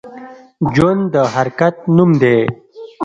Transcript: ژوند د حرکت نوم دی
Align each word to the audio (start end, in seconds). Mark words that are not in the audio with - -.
ژوند 0.73 1.01
د 1.13 1.15
حرکت 1.33 1.75
نوم 1.95 2.11
دی 2.21 2.37